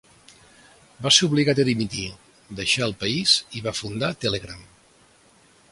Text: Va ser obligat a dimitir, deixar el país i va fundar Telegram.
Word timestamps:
Va 1.05 1.11
ser 1.17 1.27
obligat 1.27 1.61
a 1.63 1.65
dimitir, 1.67 2.07
deixar 2.61 2.87
el 2.89 2.97
país 3.05 3.35
i 3.61 3.65
va 3.69 3.75
fundar 3.83 4.13
Telegram. 4.25 4.67